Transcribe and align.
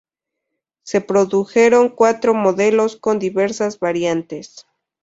Se 0.81 0.99
produjeron 1.01 1.89
cuatro 1.89 2.33
modelos 2.33 2.95
con 2.97 3.19
diversas 3.19 3.77
variantes. 3.79 4.65